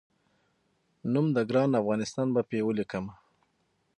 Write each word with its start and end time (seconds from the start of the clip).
نوم 1.13 1.25
د 1.35 1.37
ګران 1.49 1.71
افغانستان 1.81 2.27
په 2.47 2.57
ولیکمه 2.67 3.13